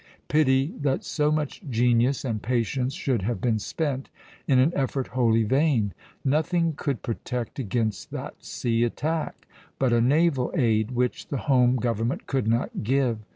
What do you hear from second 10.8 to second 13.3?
which the home government could not give.